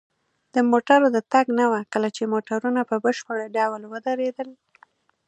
[0.53, 4.49] د موټرو د تګ نه وه، کله چې موټرونه په بشپړ ډول ودرېدل.